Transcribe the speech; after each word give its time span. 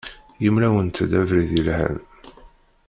Yemla-awent-d 0.43 1.11
abrid 1.21 1.51
yelhan. 1.55 1.97